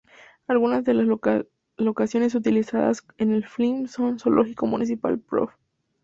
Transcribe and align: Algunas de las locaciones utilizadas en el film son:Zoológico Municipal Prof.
Algunas 0.47 0.83
de 0.83 0.95
las 0.95 1.05
locaciones 1.77 2.33
utilizadas 2.33 3.05
en 3.19 3.31
el 3.33 3.45
film 3.45 3.85
son:Zoológico 3.87 4.65
Municipal 4.65 5.19
Prof. 5.19 5.53